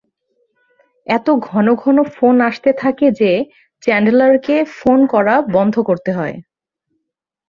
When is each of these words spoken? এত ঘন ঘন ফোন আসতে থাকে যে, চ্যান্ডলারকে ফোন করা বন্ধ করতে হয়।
এত 1.07 1.27
ঘন 1.41 1.67
ঘন 1.75 1.97
ফোন 2.15 2.35
আসতে 2.41 2.69
থাকে 2.73 3.07
যে, 3.11 3.31
চ্যান্ডলারকে 3.83 4.55
ফোন 4.77 4.99
করা 5.05 5.35
বন্ধ 5.51 5.75
করতে 5.79 6.11
হয়। 6.11 6.35